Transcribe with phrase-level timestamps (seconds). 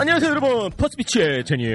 [0.00, 1.74] 안녕하세요 여러분 퍼스피치의 제니엘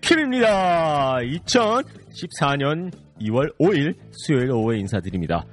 [0.00, 5.44] 킴입니다 2014년 2월 5일 수요일 오후에 인사드립니다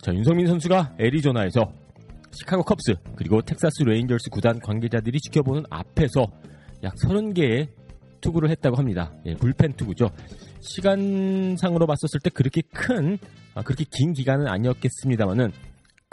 [0.00, 1.70] 자 윤석민 선수가 애리조나에서
[2.30, 6.26] 시카고 컵스 그리고 텍사스 레인저스 구단 관계자들이 지켜보는 앞에서
[6.84, 7.68] 약 30개의
[8.22, 9.12] 투구를 했다고 합니다.
[9.26, 10.08] 예, 불펜 투구죠.
[10.60, 13.18] 시간상으로 봤었을 때 그렇게 큰,
[13.54, 15.52] 아, 그렇게 긴 기간은 아니었겠습니다만은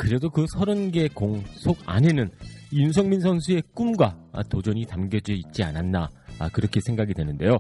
[0.02, 2.28] 그래도 그 30개 공 속 안에는
[2.74, 7.58] 윤석민 선수의 꿈과 아, 도전이 담겨져 있지 않았나 아, 그렇게 생각이 되는데요.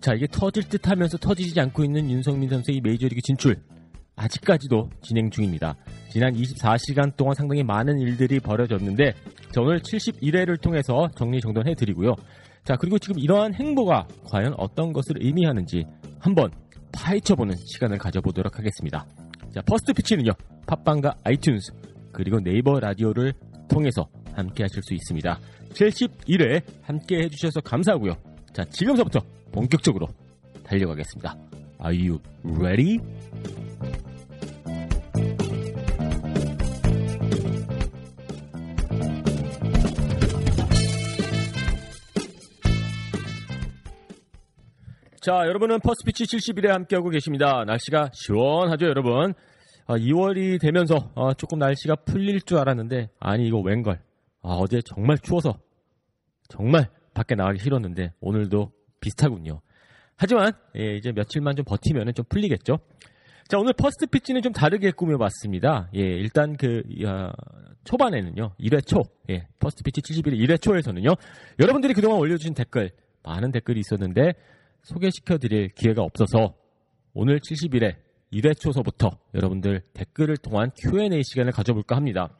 [0.00, 3.62] 자 이게 터질 듯 하면서 터지지 않고 있는 윤석민 선수의 메이저리그 진출
[4.16, 5.76] 아직까지도 진행 중입니다.
[6.10, 9.14] 지난 24시간 동안 상당히 많은 일들이 벌어졌는데
[9.52, 12.16] 자, 오늘 71회를 통해서 정리정돈해 드리고요.
[12.64, 15.84] 자 그리고 지금 이러한 행보가 과연 어떤 것을 의미하는지
[16.18, 16.50] 한번
[16.92, 19.06] 파헤쳐보는 시간을 가져보도록 하겠습니다.
[19.56, 20.32] 자 퍼스트 피치는요
[20.66, 21.72] 팟빵과 아이튠즈
[22.12, 23.32] 그리고 네이버 라디오를
[23.70, 25.40] 통해서 함께 하실 수 있습니다.
[25.70, 28.12] 71회 함께 해주셔서 감사하고요.
[28.52, 29.20] 자 지금서부터
[29.52, 30.08] 본격적으로
[30.62, 31.34] 달려가겠습니다.
[31.82, 32.98] Are you ready?
[45.26, 47.64] 자, 여러분은 퍼스트 피치 71에 함께하고 계십니다.
[47.66, 49.34] 날씨가 시원하죠, 여러분?
[49.88, 53.98] 아, 2월이 되면서 아, 조금 날씨가 풀릴 줄 알았는데 아니 이거 웬걸.
[54.42, 55.58] 아, 어제 정말 추워서
[56.48, 58.70] 정말 밖에 나가기 싫었는데 오늘도
[59.00, 59.62] 비슷하군요.
[60.14, 62.78] 하지만 예, 이제 며칠만 좀 버티면 좀 풀리겠죠.
[63.48, 65.90] 자, 오늘 퍼스트 피치는 좀 다르게 꾸며봤습니다.
[65.96, 67.32] 예, 일단 그, 야,
[67.82, 71.16] 초반에는요, 1회 초, 예, 퍼스트 피치 71회 1회 초에서는요,
[71.58, 72.92] 여러분들이 그동안 올려주신 댓글,
[73.24, 74.34] 많은 댓글이 있었는데,
[74.86, 76.54] 소개시켜 드릴 기회가 없어서,
[77.12, 77.96] 오늘 71회
[78.32, 82.30] 1회 초서부터 여러분들 댓글을 통한 Q&A 시간을 가져볼까 합니다.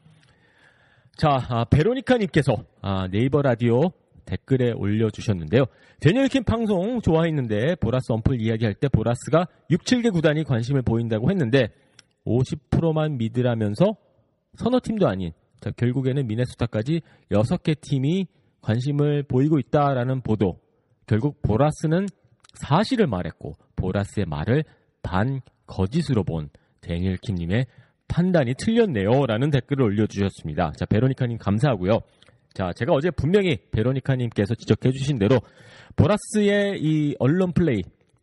[1.17, 3.81] 자, 아, 베로니카님께서, 아, 네이버 라디오
[4.25, 5.65] 댓글에 올려주셨는데요.
[5.99, 11.69] 데니얼킴 방송 좋아했는데 보라스 언플 이야기할 때 보라스가 6, 7개 구단이 관심을 보인다고 했는데
[12.25, 13.95] 50%만 믿으라면서
[14.55, 18.27] 서너 팀도 아닌 자, 결국에는 미네소타까지 6개 팀이
[18.61, 20.59] 관심을 보이고 있다라는 보도.
[21.07, 22.07] 결국 보라스는
[22.59, 24.63] 사실을 말했고 보라스의 말을
[25.03, 26.49] 반 거짓으로 본
[26.81, 27.65] 데니얼킴님의
[28.07, 29.25] 판단이 틀렸네요.
[29.25, 30.73] 라는 댓글을 올려주셨습니다.
[30.77, 31.99] 자, 베로니카님 감사하고요.
[32.53, 35.39] 자, 제가 어제 분명히 베로니카님께서 지적해 주신 대로
[35.95, 37.81] 보라스의 이 언론 플레이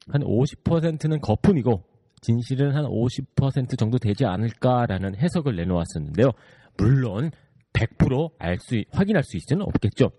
[0.08, 1.82] 한 50%는 거품이고
[2.20, 6.30] 진실은 한 50% 정도 되지 않을까라는 해석을 내놓았었는데요.
[6.76, 7.30] 물론
[7.74, 10.10] 100%알 수, 확인할 수 있지는 없겠죠.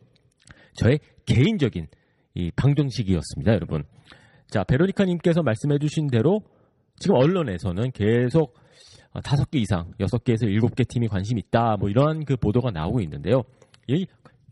[0.75, 1.87] 저의 개인적인
[2.35, 3.84] 이 방정식이었습니다, 여러분.
[4.47, 6.41] 자, 베로니카님께서 말씀해 주신 대로
[6.97, 8.53] 지금 언론에서는 계속
[9.23, 13.00] 다섯 개 이상, 여섯 개에서 일곱 개 팀이 관심 있다, 뭐 이러한 그 보도가 나오고
[13.01, 13.44] 있는데요.
[13.88, 14.06] 이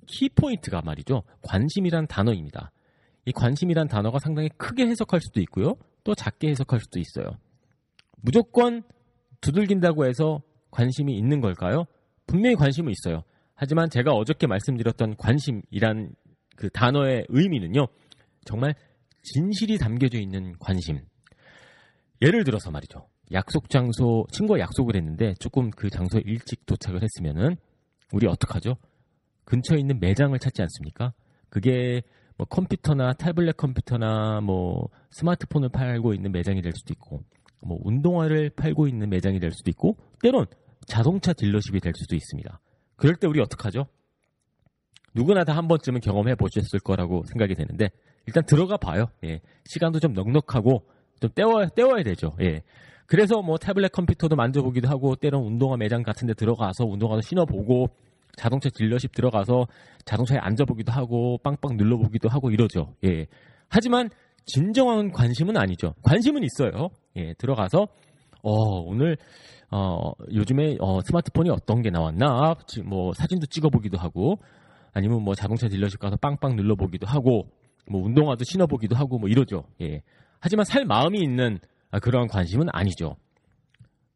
[0.07, 1.23] 키포인트가 말이죠.
[1.41, 2.71] 관심이란 단어입니다.
[3.25, 5.75] 이 관심이란 단어가 상당히 크게 해석할 수도 있고요.
[6.03, 7.37] 또 작게 해석할 수도 있어요.
[8.21, 8.83] 무조건
[9.41, 10.41] 두들긴다고 해서
[10.71, 11.85] 관심이 있는 걸까요?
[12.25, 13.23] 분명히 관심은 있어요.
[13.55, 16.15] 하지만 제가 어저께 말씀드렸던 관심이란
[16.55, 17.87] 그 단어의 의미는요.
[18.45, 18.75] 정말
[19.23, 20.99] 진실이 담겨져 있는 관심.
[22.21, 23.07] 예를 들어서 말이죠.
[23.31, 27.55] 약속 장소, 친구와 약속을 했는데 조금 그 장소에 일찍 도착을 했으면은
[28.11, 28.75] 우리 어떡하죠?
[29.45, 31.13] 근처에 있는 매장을 찾지 않습니까?
[31.49, 32.01] 그게
[32.37, 37.23] 뭐 컴퓨터나 태블릿 컴퓨터나 뭐 스마트폰을 팔고 있는 매장이 될 수도 있고
[37.61, 40.45] 뭐 운동화를 팔고 있는 매장이 될 수도 있고 때론
[40.87, 42.59] 자동차 딜러십이 될 수도 있습니다.
[42.95, 43.87] 그럴 때 우리 어떡하죠?
[45.15, 47.89] 누구나 다 한 번쯤은 경험해 보셨을 거라고 생각이 되는데
[48.25, 49.05] 일단 들어가 봐요.
[49.23, 49.41] 예.
[49.65, 50.83] 시간도 좀 넉넉하고
[51.19, 52.31] 좀 때워야 때워야 되죠.
[52.41, 52.61] 예.
[53.05, 57.87] 그래서 뭐 태블릿 컴퓨터도 만져보기도 하고 때론 운동화 매장 같은 데 들어가서 운동화도 신어보고
[58.35, 59.67] 자동차 딜러십 들어가서
[60.05, 62.95] 자동차에 앉아보기도 하고 빵빵 눌러보기도 하고 이러죠.
[63.05, 63.27] 예.
[63.69, 64.09] 하지만
[64.45, 65.93] 진정한 관심은 아니죠.
[66.03, 66.89] 관심은 있어요.
[67.15, 67.87] 예, 들어가서
[68.41, 68.51] 어,
[68.85, 69.17] 오늘
[69.71, 72.55] 어, 요즘에 어, 스마트폰이 어떤 게 나왔나
[72.85, 74.37] 뭐 사진도 찍어보기도 하고
[74.93, 77.49] 아니면 뭐 자동차 딜러십 가서 빵빵 눌러보기도 하고
[77.89, 79.65] 뭐 운동화도 신어보기도 하고 뭐 이러죠.
[79.81, 80.01] 예.
[80.39, 81.59] 하지만 살 마음이 있는
[82.01, 83.15] 그러한 관심은 아니죠.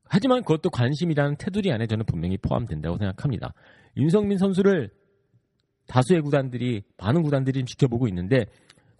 [0.05, 3.53] 하지만 그것도 관심이라는 테두리 안에 저는 분명히 포함된다고 생각합니다.
[3.97, 4.89] 윤성민 선수를
[5.87, 8.45] 다수의 구단들이 많은 구단들이 지켜보고 있는데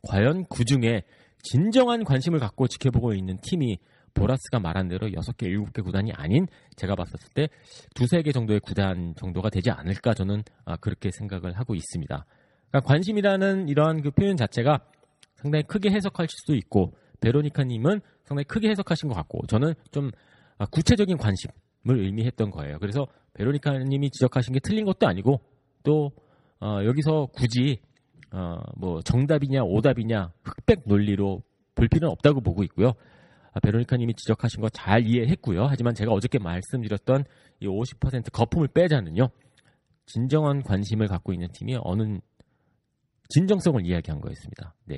[0.04, 1.04] 과연 그 중에
[1.44, 3.78] 진정한 관심을 갖고 지켜보고 있는 팀이
[4.18, 7.48] 보라스가 말한 대로 6개, 7개 구단이 아닌 제가 봤었을 때
[7.96, 12.26] 두세 개 정도의 구단 정도가 되지 않을까 저는 아, 그렇게 생각을 하고 있습니다.
[12.70, 14.80] 그러니까 관심이라는 이러한 그 표현 자체가
[15.36, 20.12] 상당히 크게 해석할 수도 있고 베로니카님은 상당히 크게 해석하신 것 같고 저는 좀
[20.58, 21.54] 아, 구체적인 관심을
[21.86, 22.80] 의미했던 거예요.
[22.80, 25.42] 그래서 베로니카님이 지적하신 게 틀린 것도 아니고
[25.84, 26.12] 또
[26.60, 27.80] 어, 여기서 굳이
[28.32, 31.44] 어, 뭐 정답이냐 오답이냐 흑백 논리로
[31.76, 32.94] 볼 필요는 없다고 보고 있고요.
[33.54, 35.66] 아, 베로니카님이 지적하신 거 잘 이해했고요.
[35.66, 37.24] 하지만 제가 어저께 말씀드렸던
[37.62, 39.30] 이 50% 거품을 빼자는요.
[40.06, 42.20] 진정한 관심을 갖고 있는 팀이 어느
[43.30, 44.74] 진정성을 이야기한 거였습니다.
[44.86, 44.98] 네.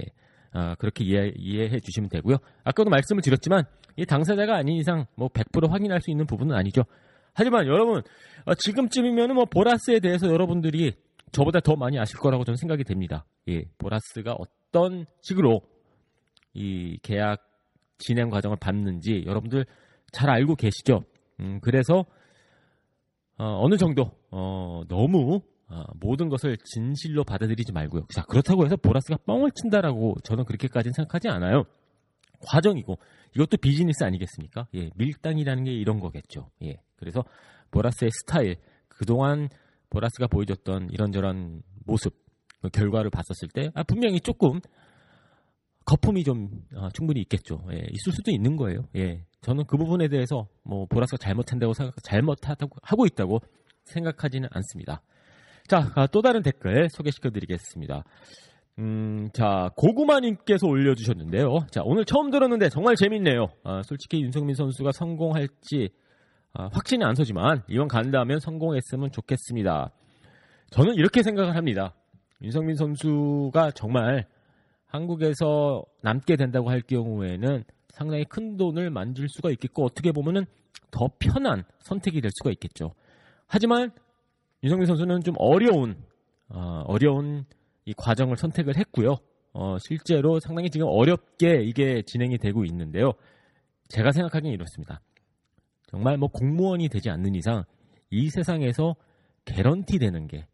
[0.52, 2.38] 아, 그렇게 이해, 이해 해 주시면 되고요.
[2.64, 3.64] 아까도 말씀을 드렸지만
[3.96, 6.84] 이 당사자가 아닌 이상 뭐 100% 확인할 수 있는 부분은 아니죠.
[7.34, 8.02] 하지만 여러분
[8.46, 10.94] 어, 지금쯤이면 뭐 보라스에 대해서 여러분들이
[11.32, 13.26] 저보다 더 많이 아실 거라고 저는 생각이 됩니다.
[13.48, 15.62] 예, 보라스가 어떤 식으로
[16.54, 17.49] 이 계약
[18.00, 19.66] 진행 과정을 밟는지 여러분들
[20.12, 21.04] 잘 알고 계시죠.
[21.40, 22.06] 음, 그래서
[23.38, 28.08] 어, 느 정도 어, 너무 어, 모든 것을 진실로 받아들이지 말고요.
[28.14, 31.64] 자 그렇다고 해서 보라스가 뻥을 친다라고 저는 그렇게까지는 생각하지 않아요.
[32.42, 32.98] 과정이고
[33.36, 34.68] 이것도 비즈니스 아니겠습니까?
[34.76, 36.50] 예, 밀당이라는 게 이런 거겠죠.
[36.64, 37.24] 예, 그래서
[37.72, 38.56] 보라스의 스타일
[38.88, 39.50] 그동안
[39.90, 42.16] 보라스가 보여줬던 이런저런 모습
[42.62, 44.60] 그 결과를 봤었을 때 아, 분명히 조금
[45.90, 47.64] 거품이 좀 아, 충분히 있겠죠.
[47.72, 48.82] 예, 있을 수도 있는 거예요.
[48.96, 53.40] 예, 저는 그 부분에 대해서 뭐 보라스가 잘못한다고 생각, 잘못하고 하고 있다고
[53.86, 55.02] 생각하지는 않습니다.
[55.68, 58.04] 자, 아, 또 다른 댓글 소개시켜드리겠습니다.
[58.78, 61.66] 음, 자, 고구마님께서 올려주셨는데요.
[61.72, 63.48] 자, 오늘 처음 들었는데 정말 재밌네요.
[63.64, 65.90] 아, 솔직히 윤성민 선수가 성공할지
[66.54, 69.92] 아, 확신이 안 서지만 이번 간다면 성공했으면 좋겠습니다.
[70.70, 71.96] 저는 이렇게 생각을 합니다.
[72.44, 74.28] 윤성민 선수가 정말
[74.90, 80.46] 한국에서 남게 된다고 할 경우에는 상당히 큰 돈을 만질 수가 있겠고 어떻게 보면은
[80.92, 82.94] 더 편한 선택이 될 수가 있겠죠.
[83.48, 83.92] 하지만
[84.64, 85.96] 윤성민 선수는 좀 어려운
[86.50, 87.46] 어, 어려운
[87.86, 89.18] 이 과정을 선택을 했고요.
[89.54, 93.14] 어, 실제로 상당히 지금 어렵게 이게 진행이 되고 있는데요.
[93.90, 95.02] 제가 생각하기엔 이렇습니다.
[95.88, 97.64] 정말 뭐 공무원이 되지 않는 이상
[98.10, 98.96] 이 세상에서
[99.46, 100.48] 개런티 되는 게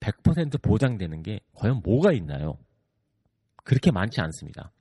[0.00, 2.58] 100% 예, 보장되는 게 과연 뭐가 있나요?
[3.64, 4.72] 그렇게 많지 않습니다.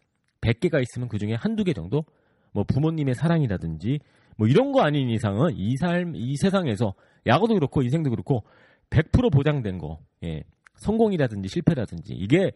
[0.42, 2.04] 100개가 있으면 그 중에 한두 개 정도
[2.52, 4.00] 뭐 부모님의 사랑이라든지
[4.38, 6.94] 뭐 이런 거 아닌 이상은 이 삶, 이 세상에서
[7.28, 8.44] 야구도 그렇고 인생도 그렇고
[8.90, 10.44] 100% 보장된 거, 예,
[10.78, 12.52] 성공이라든지 실패라든지 이게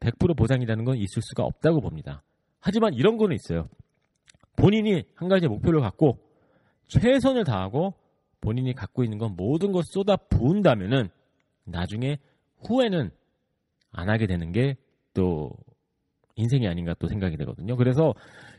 [0.00, 2.22] 100% 보장이라는 건 있을 수가 없다고 봅니다.
[2.60, 3.68] 하지만 이런 거는 있어요.
[4.56, 6.18] 본인이 한 가지 목표를 갖고
[6.88, 7.94] 최선을 다하고
[8.40, 11.08] 본인이 갖고 있는 건 모든 걸 쏟아 부은다면은
[11.64, 12.18] 나중에
[12.66, 13.10] 후회는
[13.92, 14.76] 안 하게 되는 게
[15.18, 15.50] 또
[16.38, 17.76] 인생이 아닌가 또 생각이 되거든요.
[17.76, 18.14] 그래서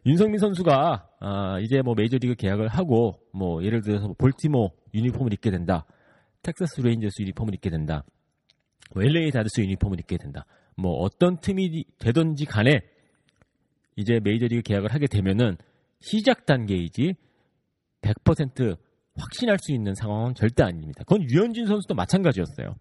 [0.05, 5.85] 윤석민 선수가 아, 이제 뭐 메이저리그 계약을 하고 뭐 예를 들어서 볼티모어 유니폼을 입게 된다.
[6.43, 8.03] 텍사스 레인저스 유니폼을 입게 된다.
[8.93, 10.45] 뭐 LA 다저스 유니폼을 입게 된다.
[10.75, 12.81] 뭐 어떤 팀이 되든지 간에
[13.95, 15.57] 이제 메이저리그 계약을 하게 되면은
[16.01, 17.15] 시작 단계이지
[18.01, 18.77] 100%
[19.17, 21.03] 확신할 수 있는 상황은 절대 아닙니다.
[21.05, 22.75] 그건 류현진 선수도 마찬가지였어요.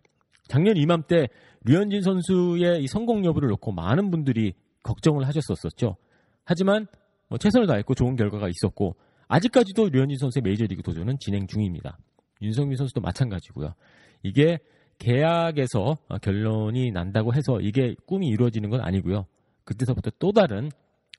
[0.48, 1.28] 작년 이맘때
[1.64, 5.96] 류현진 선수의 이 성공 여부를 놓고 많은 분들이 걱정을 하셨었죠.
[6.44, 6.86] 하지만
[7.28, 8.96] 뭐 최선을 다했고 좋은 결과가 있었고
[9.28, 11.98] 아직까지도 류현진 선수의 메이저리그 도전은 진행 중입니다.
[12.40, 13.74] 윤성민 선수도 마찬가지고요.
[14.22, 14.58] 이게
[14.98, 19.26] 계약에서 결론이 난다고 해서 이게 꿈이 이루어지는 건 아니고요.
[19.64, 20.70] 그때서부터 또 다른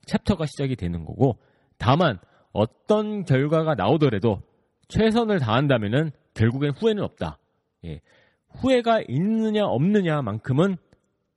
[0.06, 1.38] 챕터가 시작이 되는 거고
[1.78, 2.18] 다만
[2.52, 4.42] 어떤 결과가 나오더라도
[4.88, 7.38] 최선을 다한다면은 결국엔 후회는 없다.
[7.84, 8.00] 예.
[8.48, 10.76] 후회가 있느냐 없느냐만큼은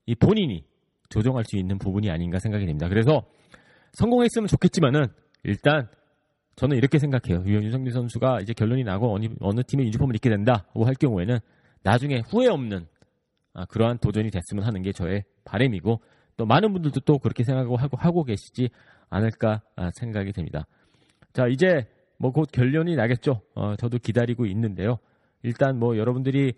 [0.07, 0.65] 이 본인이
[1.13, 2.89] 조정할 수 있는 부분이 아닌가 생각이 됩니다.
[2.89, 3.21] 그래서
[3.93, 5.05] 성공했으면 좋겠지만은
[5.43, 5.87] 일단
[6.55, 7.43] 저는 이렇게 생각해요.
[7.45, 11.37] 윤성민 선수가 이제 결론이 나고 어느, 어느 팀의 유니폼을 입게 된다고 할 경우에는
[11.83, 12.87] 나중에 후회 없는
[13.53, 16.01] 아, 그러한 도전이 됐으면 하는 게 저의 바램이고
[16.37, 18.69] 또 많은 분들도 또 그렇게 생각하고 하고, 하고 계시지
[19.11, 20.65] 않을까 아, 생각이 됩니다.
[21.33, 23.41] 자, 이제 뭐 곧 결론이 나겠죠.
[23.53, 24.97] 어, 저도 기다리고 있는데요.
[25.43, 26.53] 일단 뭐 여러분들이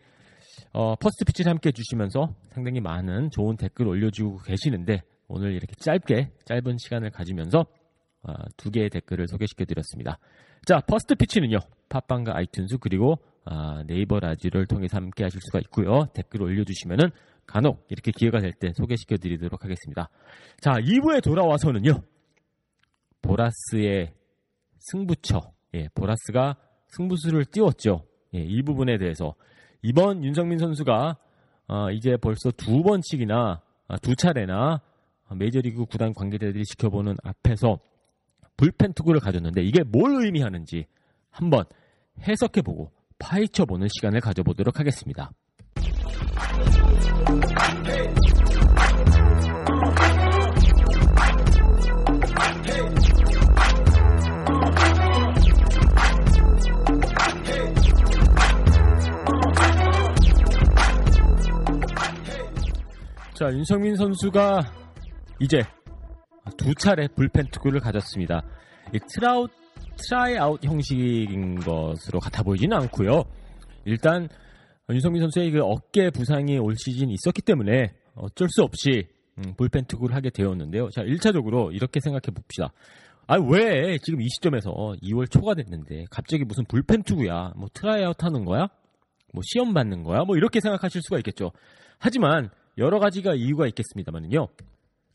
[0.74, 6.78] 어, 퍼스트 피치를 함께 해주시면서 상당히 많은 좋은 댓글 올려주고 계시는데 오늘 이렇게 짧게 짧은
[6.78, 7.66] 시간을 가지면서
[8.24, 10.20] 어, 두 개의 댓글을 소개시켜드렸습니다.
[10.66, 11.60] 자, 퍼스트 피치는요.
[11.90, 16.08] 팟빵과 아이튠즈 그리고 아, 네이버 라디오를 통해서 함께 하실 수가 있고요.
[16.14, 17.12] 댓글 올려주시면은
[17.46, 20.10] 간혹 이렇게 기회가 될 때 소개시켜드리도록 하겠습니다.
[20.62, 22.02] 자, 2부에 돌아와서는요.
[23.22, 24.14] 보라스의
[24.80, 25.42] 승부처,
[25.76, 26.58] 예, 보라스가
[26.88, 28.06] 승부수를 띄웠죠.
[28.34, 29.36] 예, 이 부분에 대해서
[29.86, 31.16] 이번 윤성민 선수가
[31.68, 34.82] 어, 이제 벌써 두 번씩이나 아, 두 차례나
[35.36, 37.78] 메이저리그 구단 관계자들이 지켜보는 앞에서
[38.58, 40.88] 불펜 투구를 가졌는데 이게 뭘 의미하는지
[41.30, 41.66] 한번
[42.22, 45.32] 해석해보고 파헤쳐보는 시간을 가져보도록 하겠습니다.
[63.36, 64.62] 자, 윤석민 선수가
[65.42, 65.62] 이제
[66.56, 68.42] 두 차례 불펜 투구를 가졌습니다.
[68.94, 69.52] 이 트라웃,
[69.98, 73.26] 트라이아웃 형식인 것으로 같아 보이지는 않고요.
[73.84, 74.30] 일단
[74.90, 79.06] 윤석민 선수의 그 어깨 부상이 올 시즌 있었기 때문에 어쩔 수 없이
[79.40, 80.90] 음, 불펜 투구를 하게 되었는데요.
[80.92, 82.72] 자, 1차적으로 이렇게 생각해 봅시다.
[83.28, 84.72] 아, 왜 지금 이 시점에서
[85.04, 87.52] 2월 초가 됐는데 갑자기 무슨 불펜 투구야?
[87.58, 88.70] 뭐 트라이아웃 하는 거야?
[89.34, 90.24] 뭐 시험 받는 거야?
[90.24, 91.52] 뭐 이렇게 생각하실 수가 있겠죠.
[92.00, 94.48] 하지만 여러 가지가 이유가 있겠습니다만요.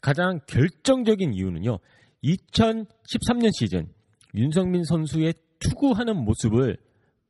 [0.01, 1.79] 가장 결정적인 이유는요.
[2.25, 3.89] 2013년 시즌
[4.35, 6.77] 윤성민 선수의 투구하는 모습을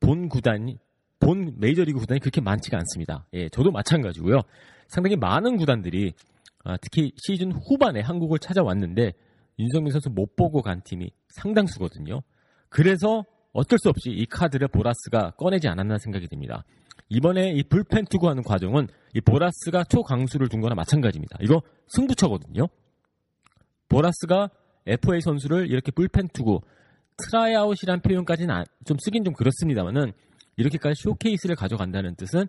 [0.00, 0.78] 본 구단이
[1.18, 3.26] 본 메이저리그 구단이 그렇게 많지가 않습니다.
[3.34, 4.40] 예, 저도 마찬가지고요.
[4.88, 6.14] 상당히 많은 구단들이
[6.64, 9.12] 아, 특히 시즌 후반에 한국을 찾아왔는데
[9.58, 12.22] 윤성민 선수 못 보고 간 팀이 상당수거든요.
[12.68, 16.64] 그래서 어쩔 수 없이 이 카드를 보라스가 꺼내지 않았나 생각이 듭니다.
[17.10, 21.38] 이번에 이 불펜 투구하는 과정은 이 보라스가 초강수를 둔 거나 마찬가지입니다.
[21.42, 22.68] 이거 승부처거든요.
[23.88, 24.48] 보라스가
[24.86, 26.60] FA 선수를 이렇게 불펜 투구
[27.18, 30.12] 트라이아웃이란 표현까지는 좀 쓰긴 좀 그렇습니다만은
[30.56, 32.46] 이렇게까지 쇼케이스를 가져간다는 뜻은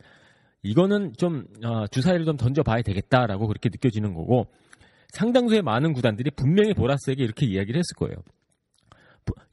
[0.63, 4.47] 이거는 좀 어, 주사위를 좀 던져봐야 되겠다라고 그렇게 느껴지는 거고
[5.09, 8.15] 상당수의 많은 구단들이 분명히 보라스에게 이렇게 이야기를 했을 거예요.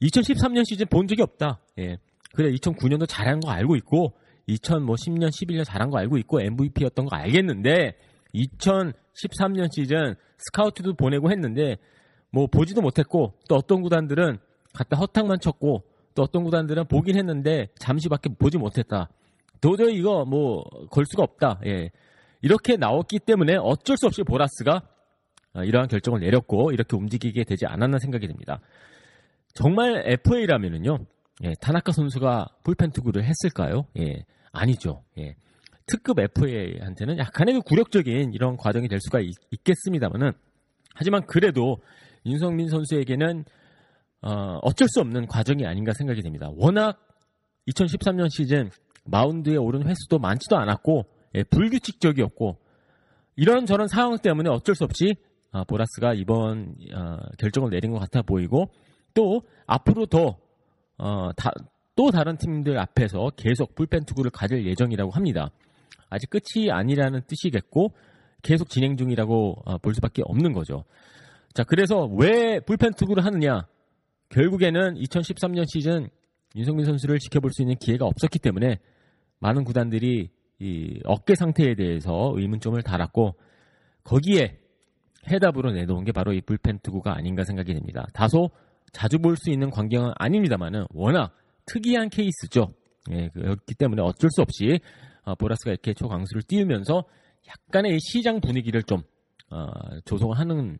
[0.01, 1.59] 2013년 시즌 본 적이 없다.
[1.79, 1.97] 예.
[2.33, 4.13] 그래 2009년도 잘한 거 알고 있고
[4.55, 7.95] 2010년, 뭐 11년 잘한 거 알고 있고 MVP였던 거 알겠는데
[8.33, 11.77] 2013년 시즌 스카우트도 보내고 했는데
[12.31, 14.37] 뭐 보지도 못했고 또 어떤 구단들은
[14.73, 15.83] 갖다 허탕만 쳤고
[16.15, 19.09] 또 어떤 구단들은 보긴 했는데 잠시밖에 보지 못했다.
[19.61, 21.59] 도저히 이거 뭐 걸 수가 없다.
[21.65, 21.91] 예.
[22.41, 24.81] 이렇게 나왔기 때문에 어쩔 수 없이 보라스가
[25.53, 28.59] 아, 이러한 결정을 내렸고 이렇게 움직이게 되지 않았나 생각이 듭니다.
[29.53, 30.99] 정말 FA라면은요.
[31.43, 33.85] 예, 타나카 선수가 불펜 투구를 했을까요?
[33.97, 34.25] 예.
[34.51, 35.03] 아니죠.
[35.17, 35.35] 예.
[35.85, 40.31] 특급 FA한테는 약간의 그 굴욕적인 이런 과정이 될 수가 있, 겠습니다만은
[40.93, 41.81] 하지만 그래도
[42.25, 43.45] 윤성민 선수에게는
[44.21, 46.49] 어, 어쩔 수 없는 과정이 아닌가 생각이 됩니다.
[46.55, 46.99] 워낙
[47.69, 48.69] 2013년 시즌
[49.05, 52.57] 마운드에 오른 횟수도 많지도 않았고 예, 불규칙적이었고
[53.35, 55.15] 이런 저런 상황 때문에 어쩔 수 없이
[55.51, 58.71] 어, 보라스가 이번 어, 결정을 내린 것 같아 보이고
[59.13, 60.37] 또 앞으로 더
[60.97, 61.51] 어, 다,
[61.99, 65.51] 또 다른 팀들 앞에서 계속 불펜 투구를 가질 예정이라고 합니다.
[66.09, 67.91] 아직 끝이 아니라는 뜻이겠고
[68.41, 70.85] 계속 진행 중이라고 어, 볼 수밖에 없는 거죠.
[71.53, 73.67] 자, 그래서 왜 불펜 투구를 하느냐?
[74.29, 76.07] 결국에는 2013년 시즌
[76.55, 78.77] 윤성민 선수를 지켜볼 수 있는 기회가 없었기 때문에
[79.39, 80.29] 많은 구단들이
[80.59, 83.35] 이 어깨 상태에 대해서 의문점을 달았고
[84.05, 84.57] 거기에
[85.29, 88.07] 해답으로 내놓은 게 바로 이 불펜 투구가 아닌가 생각이 됩니다.
[88.13, 88.51] 다소
[88.93, 91.35] 자주 볼 수 있는 광경은 아닙니다만은 워낙
[91.71, 92.73] 특이한 케이스죠.
[93.11, 94.79] 예, 그렇기 때문에 어쩔 수 없이
[95.23, 97.03] 어, 보라스가 이렇게 초강수를 띄우면서
[97.47, 99.01] 약간의 시장 분위기를 좀
[99.49, 99.67] 어,
[100.05, 100.79] 조성하는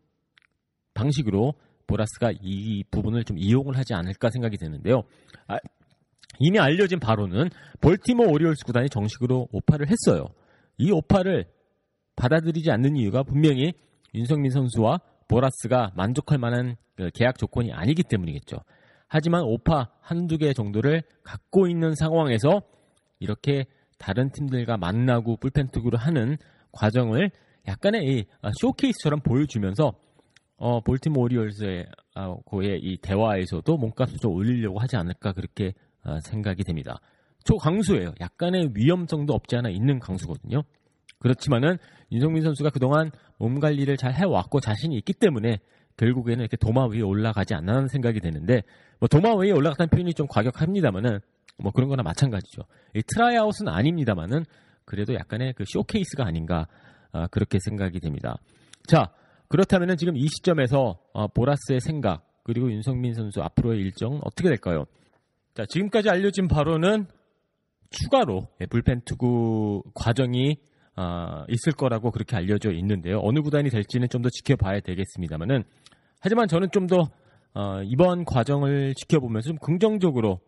[0.93, 1.53] 방식으로
[1.87, 5.03] 보라스가 이 부분을 좀 이용을 하지 않을까 생각이 되는데요.
[5.47, 5.57] 아,
[6.39, 7.49] 이미 알려진 바로는
[7.81, 10.27] 볼티모 오리올스 구단이 정식으로 오파를 했어요.
[10.77, 11.45] 이 오파를
[12.15, 13.73] 받아들이지 않는 이유가 분명히
[14.13, 18.57] 윤성민 선수와 보라스가 만족할 만한 그 계약 조건이 아니기 때문이겠죠.
[19.09, 22.61] 하지만 오파 한두 개 정도를 갖고 있는 상황에서
[23.19, 23.65] 이렇게
[23.97, 26.37] 다른 팀들과 만나고 불펜 투구를 하는
[26.71, 27.31] 과정을
[27.67, 29.93] 약간의 이 아, 쇼케이스처럼 보여주면서
[30.57, 35.73] 어, 볼티모 오리얼스의 아, 고의 이 대화에서도 몸값을 좀 올리려고 하지 않을까 그렇게
[36.03, 36.99] 아, 생각이 됩니다.
[37.45, 38.13] 초강수예요.
[38.21, 40.63] 약간의 위험성도 없지 않아 있는 강수거든요.
[41.19, 41.77] 그렇지만은
[42.11, 45.59] 윤성민 선수가 그동안 몸 관리를 잘 해왔고 자신이 있기 때문에
[45.99, 48.63] 결국에는 이렇게 도마 위에 올라가지 않는 생각이 드는데
[48.99, 51.19] 뭐 도마 위에 올라갔다는 표현이 좀 과격합니다만은
[51.57, 52.63] 뭐 그런 거나 마찬가지죠.
[52.95, 54.45] 이 트라이아웃은 아닙니다만은
[54.85, 56.67] 그래도 약간의 그 쇼케이스가 아닌가
[57.11, 58.37] 아, 그렇게 생각이 됩니다.
[58.87, 59.11] 자
[59.49, 64.85] 그렇다면은 지금 이 시점에서 어, 보라스의 생각 그리고 윤석민 선수 앞으로의 일정 어떻게 될까요?
[65.53, 67.07] 자 지금까지 알려진 바로는
[67.89, 70.57] 추가로 예, 불펜 투구 과정이
[71.01, 73.21] 아, 있을 거라고 그렇게 알려져 있는데요.
[73.23, 75.63] 어느 구단이 될지는 좀 더 지켜봐야 되겠습니다만은
[76.19, 77.07] 하지만 저는 좀더
[77.53, 80.41] 어, 이번 과정을 지켜보면서 좀 긍정적으로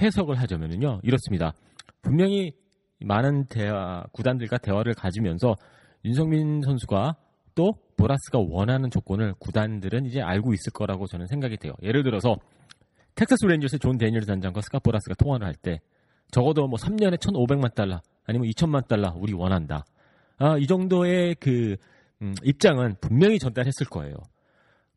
[0.00, 1.54] 해석을 하자면요 이렇습니다.
[2.02, 2.52] 분명히
[3.00, 5.56] 많은 대화 구단들과 대화를 가지면서
[6.04, 7.16] 윤석민 선수가
[7.56, 11.72] 또 보라스가 원하는 조건을 구단들은 이제 알고 있을 거라고 저는 생각이 돼요.
[11.82, 12.36] 예를 들어서
[13.16, 15.80] 텍사스 레인저스의 존 대니얼스 단장과 스캇 보라스가 통화를 할 때
[16.30, 19.84] 적어도 뭐 3년에 1,500만 달러 아니면 2천만 달러 우리 원한다.
[20.38, 21.76] 아, 이 정도의 그
[22.22, 24.14] 음, 입장은 분명히 전달했을 거예요.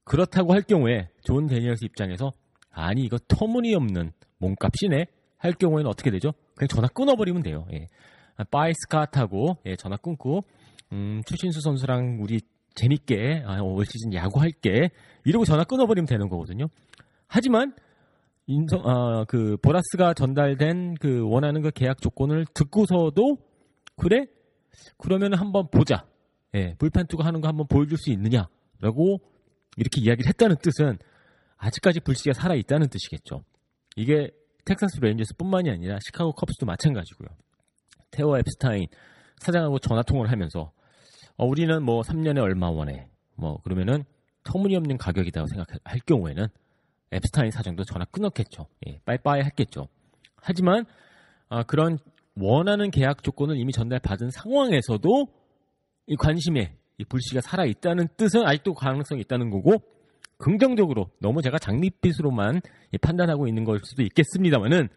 [0.04, 2.32] 그렇다고 할 경우에 존 대니얼스 입장에서
[2.72, 5.06] 아니 이거 터무니없는 몸값이네
[5.38, 6.32] 할 경우에는 어떻게 되죠?
[6.56, 7.66] 그냥 전화 끊어버리면 돼요.
[7.74, 7.88] 예.
[8.52, 10.44] 빠이 스카트하고 예, 전화 끊고
[10.92, 12.40] 음, 추신수 선수랑 우리
[12.76, 14.90] 재밌게 아, 올 시즌 야구할게
[15.26, 16.68] 이러고 전화 끊어버리면 되는 거거든요.
[17.28, 17.74] 하지만
[18.48, 23.38] 인성 아, 그 보라스가 전달된 그 원하는 그 계약 조건을 듣고서도
[23.96, 24.26] 그래
[24.98, 26.06] 그러면 한번 보자.
[26.56, 29.22] 예, 불펜 투구 하는 거 한번 보여줄 수 있느냐라고
[29.78, 30.98] 이렇게 이야기를 했다는 뜻은
[31.58, 33.44] 아직까지 불씨가 살아 있다는 뜻이겠죠.
[33.96, 34.32] 이게
[34.66, 37.30] 텍사스 레인저스뿐만이 아니라 시카고 컵스도 마찬가지고요.
[38.12, 38.88] 테오 엡스타인
[39.38, 40.72] 사장하고 전화 통화를 하면서
[41.38, 43.08] 어, 우리는 뭐 3년에 얼마 원해.
[43.36, 44.04] 뭐 그러면은
[44.44, 46.48] 터무니없는 가격이라고 생각할 경우에는
[47.14, 48.68] 엡스타인 사장도 전화 끊었겠죠.
[48.88, 49.88] 예, 빠이빠이 했겠죠.
[50.36, 50.86] 하지만
[51.50, 51.98] 아, 그런
[52.40, 55.28] 원하는 계약 조건을 이미 전달받은 상황에서도
[56.08, 59.82] 이 관심에 이 불씨가 살아 있다는 뜻은 아직도 가능성이 있다는 거고
[60.38, 62.62] 긍정적으로 너무 제가 장밋빛으로만
[63.02, 64.88] 판단하고 있는 걸 수도 있겠습니다만은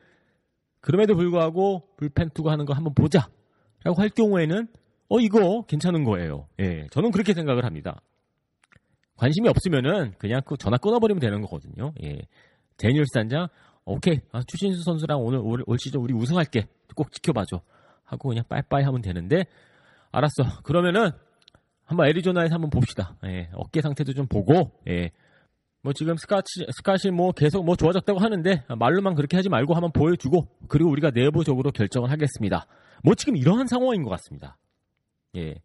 [0.81, 4.69] 그럼에도 불구하고 불펜 투구 하는 거 한번 보자라고 할 경우에는
[5.09, 6.49] 어 이거 괜찮은 거예요.
[6.61, 8.01] 예, 저는 그렇게 생각을 합니다.
[9.17, 11.93] 관심이 없으면은 그냥 그 전화 끊어버리면 되는 거거든요.
[12.03, 12.23] 예,
[12.79, 13.49] 데니얼스 단장
[13.85, 17.61] 오케이 아, 추신수 선수랑 오늘 올, 올 시즌 우리 우승할게 꼭 지켜봐줘
[18.05, 19.47] 하고 그냥 빠이빠이 하면 되는데
[20.11, 21.11] 알았어 그러면은
[21.85, 23.17] 한번 애리조나에서 한번 봅시다.
[23.25, 25.11] 예, 어깨 상태도 좀 보고 예,
[25.83, 30.49] 뭐 지금 스카치, 스카시 뭐 계속 뭐 좋아졌다고 하는데 말로만 그렇게 하지 말고 한번 보여주고
[30.69, 32.67] 그리고 우리가 내부적으로 결정을 하겠습니다.
[33.03, 34.57] 뭐 지금 이러한 상황인 것 같습니다.
[35.37, 35.57] 예.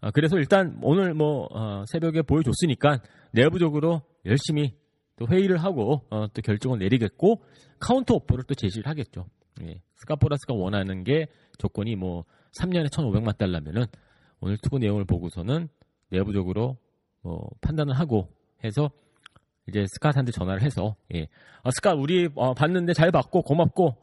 [0.00, 3.00] 아, 그래서 일단 오늘 뭐 어, 새벽에 보여줬으니까
[3.32, 4.76] 내부적으로 열심히
[5.16, 7.42] 또 회의를 하고 어, 또 결정을 내리겠고
[7.80, 9.26] 카운터 오퍼를 또 제시를 하겠죠.
[9.62, 9.80] 예.
[9.96, 11.26] 스캇 보라스가 원하는 게
[11.58, 12.24] 조건이 뭐
[12.58, 13.86] 3년에 1,500만 달러면은
[14.40, 15.68] 오늘 투구 내용을 보고서는
[16.10, 16.76] 내부적으로
[17.22, 18.28] 뭐 판단을 하고
[18.64, 18.90] 해서
[19.68, 21.26] 이제 스캇한테 전화를 해서 예.
[21.62, 23.96] 아, 스캇 우리 어, 봤는데 잘 봤고 고맙고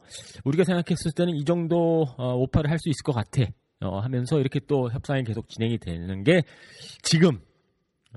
[0.44, 4.60] 우리가 생각했을 때는 이 정도 어, 오퍼를 할 수 있을 것 같아 어, 하면서 이렇게
[4.60, 6.42] 또 협상이 계속 진행이 되는 게
[7.02, 7.40] 지금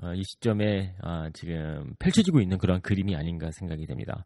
[0.02, 4.24] 어, 이 시점에 아, 지금 펼쳐지고 있는 그런 그림이 아닌가 생각이 됩니다.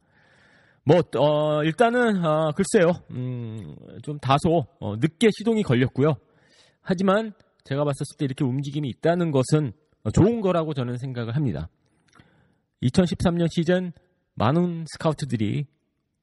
[0.86, 6.16] 뭐 어, 일단은 아, 글쎄요 음, 좀 다소 어, 늦게 시동이 걸렸고요.
[6.82, 7.32] 하지만
[7.64, 9.72] 제가 봤었을 때 이렇게 움직임이 있다는 것은
[10.12, 11.68] 좋은 거라고 저는 생각을 합니다.
[12.82, 13.92] 2013년 시즌
[14.34, 15.66] 많은 스카우트들이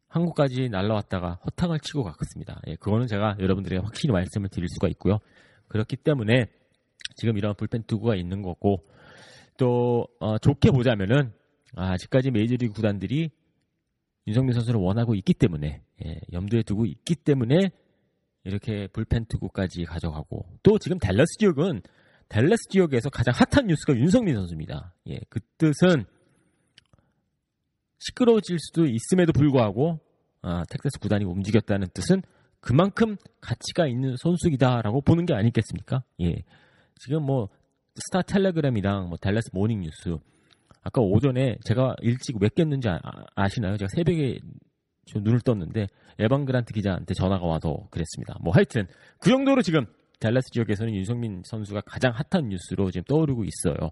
[0.07, 2.61] 한국까지 날라왔다가 허탕을 치고 갔습니다.
[2.67, 5.17] 예, 그거는 제가 여러분들에게 확실히 말씀을 드릴 수가 있고요.
[5.69, 6.47] 그렇기 때문에
[7.15, 8.85] 지금 이런 불펜 투구가 있는 거고
[9.57, 11.31] 또 어, 좋게 보자면은
[11.75, 13.31] 아 직까지 메이저리그 구단들이
[14.31, 17.71] 윤성민 선수를 원하고 있기 때문에 예, 염두에 두고 있기 때문에
[18.43, 21.81] 이렇게 불펜 투구까지 가져가고 또 지금 댈러스 지역은
[22.27, 24.93] 댈러스 지역에서 가장 핫한 뉴스가 윤성민 선수입니다.
[25.07, 26.05] 예, 그 뜻은
[27.99, 29.99] 시끄러워질 수도 있음에도 불구하고
[30.41, 32.23] 아, 텍사스 구단이 움직였다는 뜻은
[32.61, 36.03] 그만큼 가치가 있는 선수이다라고 보는 게 아니겠습니까?
[36.21, 36.43] 예.
[36.99, 37.49] 지금 뭐
[37.95, 40.17] 스타 텔레그램이랑 뭐 댈러스 모닝 뉴스
[40.81, 44.39] 아까 오전에 제가 일찍 왜 깼는지 아시나요 제가 새벽에
[45.05, 45.87] 좀 눈을 떴는데
[46.19, 48.35] 에반 그랜트 기자한테 전화가 와서 그랬습니다.
[48.41, 48.87] 뭐 하여튼
[49.19, 49.85] 그 정도로 지금
[50.19, 53.89] 댈러스 지역에서는 윤석민 선수가 가장 핫한 뉴스로 지금 떠오르고 있어요.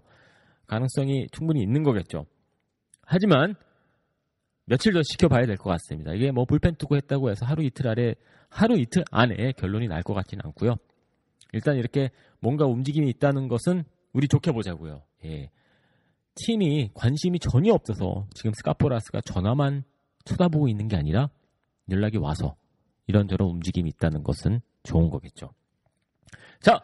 [0.66, 2.26] 가능성이 충분히 있는 거겠죠.
[3.02, 3.56] 하지만
[4.66, 6.12] 며칠 더 지켜봐야 될 것 같습니다.
[6.14, 8.14] 이게 뭐 불펜 투구 했다고 해서 하루 이틀 아래
[8.48, 10.76] 하루 이틀 안에 결론이 날 것 같지는 않고요.
[11.52, 15.02] 일단 이렇게 뭔가 움직임이 있다는 것은 우리 좋게 보자고요.
[15.24, 15.50] 예.
[16.44, 19.84] 팀이 관심이 전혀 없어서 지금 스캇 보라스가 전화만
[20.24, 21.30] 쳐다보고 있는 게 아니라
[21.90, 22.56] 연락이 와서
[23.06, 25.50] 이런저런 움직임이 있다는 것은 좋은 거겠죠.
[26.60, 26.80] 자,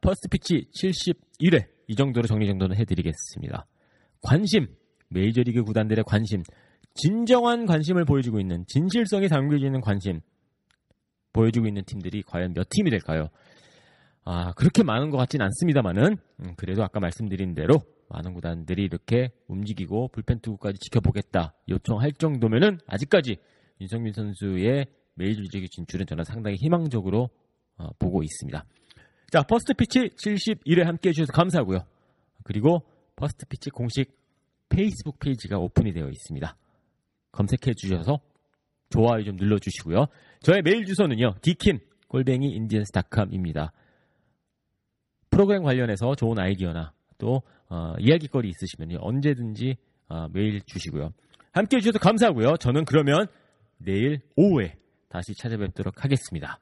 [0.00, 3.66] 퍼스트 피치 71회 이 정도로 정리 정도는 해드리겠습니다.
[4.22, 4.68] 관심
[5.08, 6.42] 메이저리그 구단들의 관심,
[6.94, 10.20] 진정한 관심을 보여주고 있는 진실성이 담겨져 있는 관심
[11.32, 13.28] 보여주고 있는 팀들이 과연 몇 팀이 될까요?
[14.28, 20.08] 아 그렇게 많은 것 같진 않습니다만은 음, 그래도 아까 말씀드린 대로 많은 구단들이 이렇게 움직이고
[20.08, 23.36] 불펜 투구까지 지켜보겠다 요청할 정도면은 아직까지
[23.80, 27.30] 윤석민 선수의 메이저 리그 진출은 저는 상당히 희망적으로
[27.78, 28.64] 어, 보고 있습니다.
[29.30, 31.84] 자 퍼스트 피치 71회 함께 해주셔서 감사하고요.
[32.42, 32.82] 그리고
[33.14, 34.12] 퍼스트 피치 공식
[34.68, 36.56] 페이스북 페이지가 오픈이 되어 있습니다.
[37.30, 38.18] 검색해 주셔서
[38.90, 40.06] 좋아요 좀 눌러주시고요.
[40.40, 41.36] 저의 메일 주소는요.
[41.42, 43.72] 디킨 골뱅이 인디언스닷컴입니다.
[45.36, 49.76] 프로그램 관련해서 좋은 아이디어나 또 어, 이야기거리 있으시면 언제든지
[50.08, 51.12] 어, 메일 주시고요.
[51.52, 52.56] 함께 해주셔서 감사하고요.
[52.56, 53.26] 저는 그러면
[53.76, 54.76] 내일 오후에
[55.10, 56.58] 다시 찾아뵙도록 하겠습니다.